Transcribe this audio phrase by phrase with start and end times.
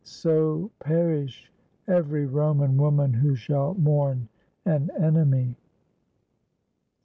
[0.03, 1.51] So perish
[1.87, 4.29] every Roman woman who shall mourn
[4.65, 5.55] an enemy."